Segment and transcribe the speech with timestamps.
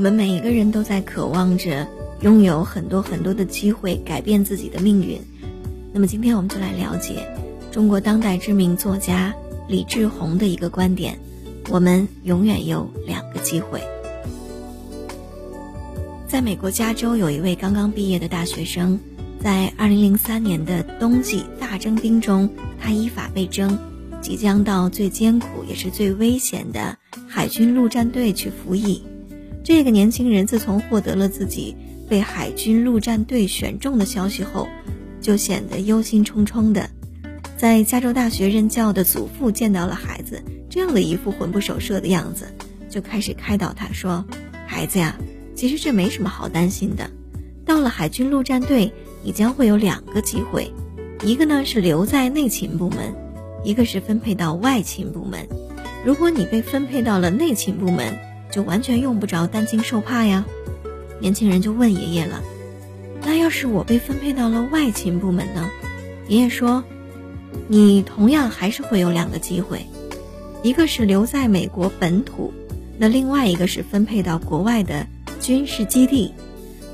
[0.00, 1.86] 我们每一个人都在渴望着
[2.22, 5.20] 拥有很多很多的机会，改变自己的命运。
[5.92, 7.30] 那么今天我们就来了解
[7.70, 9.30] 中国当代知名作家
[9.68, 11.18] 李志宏的一个观点：
[11.68, 13.78] 我们永远有两个机会。
[16.26, 18.98] 在美国加州，有一位刚刚毕业的大学生，
[19.38, 22.48] 在2003年的冬季大征兵中，
[22.80, 23.78] 他依法被征，
[24.22, 26.96] 即将到最艰苦也是最危险的
[27.28, 29.02] 海军陆战队去服役。
[29.62, 31.76] 这个年轻人自从获得了自己
[32.08, 34.68] 被海军陆战队选中的消息后，
[35.20, 36.88] 就显得忧心忡忡的。
[37.56, 42.46] 在加州大学任教的祖父见到了孩子这样的一副魂不守舍的样子，
[42.88, 44.24] 就开始开导他说
[44.66, 45.16] ：“孩子呀。”
[45.52, 47.10] 其实这没什么好担心的，
[47.66, 48.90] 到了海军陆战队，
[49.22, 50.72] 你将会有两个机会，
[51.22, 53.14] 一个呢是留在内勤部门，
[53.62, 55.46] 一个是分配到外勤部门。
[56.02, 58.16] 如果你被分配到了内勤部门，
[58.50, 60.44] 就完全用不着担惊受怕呀。
[61.20, 62.42] 年轻人就问爷爷了
[63.22, 65.70] ：“那要是我被分配到了外勤部门呢？”
[66.28, 66.82] 爷爷说
[67.68, 69.86] ：“你同样还是会有两个机会，
[70.62, 72.52] 一个是留在美国本土，
[72.98, 75.06] 那另外一个是分配到国外的。”
[75.40, 76.34] 军事基地，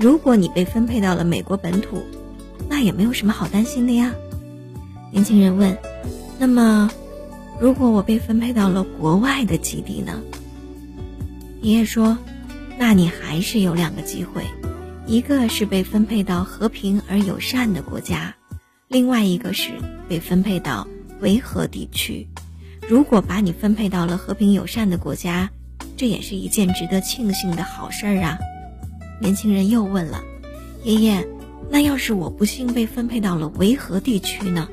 [0.00, 2.02] 如果你被分配到了美国本土，
[2.68, 4.12] 那也没有什么好担心的呀。
[5.12, 5.78] 年轻人问
[6.40, 6.90] ：“那么，
[7.60, 10.20] 如果我被分配到了国外的基地呢？”
[11.62, 12.18] 爷爷说
[12.76, 14.44] ：“那你还是有两个机会，
[15.06, 18.34] 一个是被分配到和平而友善的国家，
[18.88, 19.70] 另外一个是
[20.08, 20.86] 被分配到
[21.20, 22.28] 维和地区。
[22.88, 25.50] 如果把你分配到了和平友善的国家。”
[25.94, 28.36] 这也是一件值得庆幸的好事儿啊！
[29.20, 30.20] 年轻人又问了
[30.82, 31.24] ：“爷爷，
[31.70, 34.68] 那要是我不幸被分配到了维和地区呢？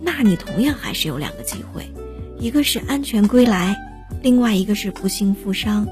[0.00, 1.88] 那你同样还是有两个机会，
[2.36, 3.76] 一个是安全归来，
[4.22, 5.86] 另外一个是不幸负伤。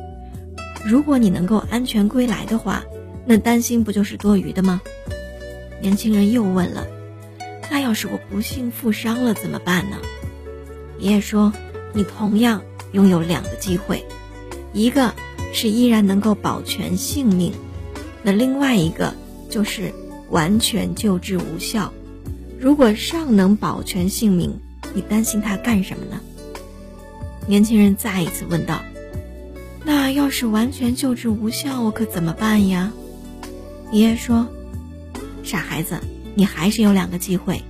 [0.85, 2.85] 如果你能够安全归来的话，
[3.27, 4.81] 那担心不就是多余的吗？”
[5.81, 6.87] 年轻人又问了
[7.71, 9.97] ：“那要是我不幸负伤了怎么办呢？”
[10.99, 11.53] 爷爷说
[11.93, 14.03] ：“你同样。”拥有两个机会，
[14.73, 15.13] 一个
[15.53, 17.53] 是依然能够保全性命，
[18.23, 19.13] 那另外一个
[19.51, 19.93] 就是
[20.31, 21.93] 完全救治无效。
[22.59, 24.59] 如果尚能保全性命，
[24.95, 26.19] 你担心他干什么呢？
[27.49, 28.83] 年轻人再一次问道
[29.85, 32.93] ：“那要是完全救治无效，我可怎么办呀？”
[33.91, 34.47] 爷爷说
[35.43, 35.99] ：“傻孩子，
[36.35, 37.63] 你还是有两个机会，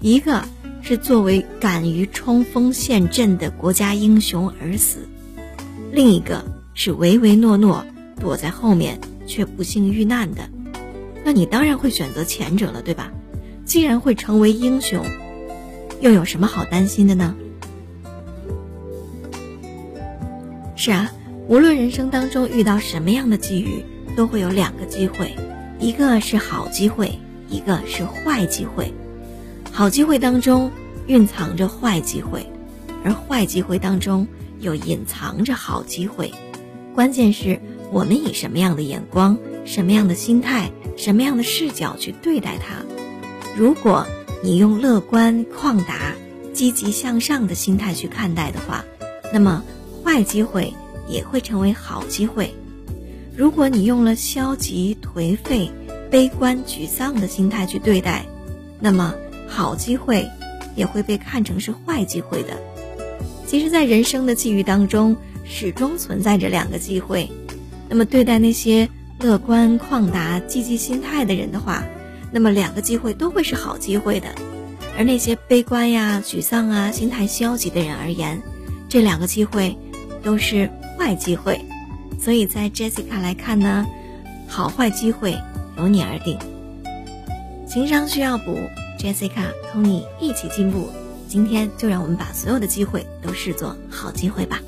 [0.00, 0.44] 一个。”
[0.84, 5.06] 是作为敢于冲锋陷阵的国家英雄而死，
[5.92, 6.44] 另一个
[6.74, 7.86] 是唯唯诺诺
[8.18, 10.50] 躲在后面却不幸遇难的。
[11.24, 13.12] 那你当然会选择前者了，对吧？
[13.64, 15.06] 既然会成为英雄，
[16.00, 17.36] 又有什么好担心的呢？
[20.84, 21.12] 是啊，
[21.46, 23.84] 无论人生当中遇到什么样的机遇，
[24.16, 25.32] 都会有两个机会，
[25.78, 28.92] 一个是好机会，一个是坏机会。
[29.70, 30.72] 好机会当中
[31.06, 32.44] 蕴藏着坏机会，
[33.04, 34.26] 而坏机会当中
[34.58, 36.32] 又隐藏着好机会。
[36.96, 37.60] 关键是
[37.92, 42.74] 我们以什么样的眼光、什么样的心态、什么样的视角去对待它。
[43.56, 44.04] 如果
[44.42, 46.16] 你用乐观、旷达、
[46.52, 48.84] 积极向上的心态去看待的话，
[49.32, 49.62] 那么
[50.04, 50.74] 坏机会
[51.08, 52.54] 也会成为好机会。
[53.36, 55.70] 如果你用了消极、颓废、
[56.10, 58.24] 悲观、沮丧的心态去对待，
[58.80, 59.14] 那么。
[59.54, 60.26] 好机会
[60.74, 62.58] 也会被看成是坏机会的。
[63.46, 65.14] 其实，在人生的际遇当中，
[65.44, 67.30] 始终存在着两个机会。
[67.90, 68.88] 那么，对待那些
[69.20, 71.84] 乐观、旷达、积极心态的人的话，
[72.30, 74.28] 那么两个机会都会是好机会的。
[74.96, 78.40] 而那些悲观呀、沮丧啊、心态消极的人而言，
[78.88, 79.76] 这两个机会
[80.22, 81.60] 都是坏机会。
[82.20, 83.86] 所以在 Jessica 来看呢，
[84.46, 85.36] 好坏机会
[85.76, 86.38] 由你而定。
[87.66, 88.58] 情商需要补。
[88.98, 90.88] Jessica 同你一起进步，
[91.26, 94.60] 今天就让我们把所有的机会都视作好机会吧。